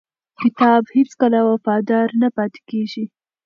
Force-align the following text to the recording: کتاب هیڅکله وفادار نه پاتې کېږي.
کتاب 0.39 0.83
هیڅکله 0.95 1.39
وفادار 1.49 2.07
نه 2.21 2.29
پاتې 2.35 2.59
کېږي. 2.69 3.05